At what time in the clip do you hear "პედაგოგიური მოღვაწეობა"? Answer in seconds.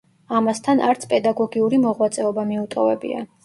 1.11-2.51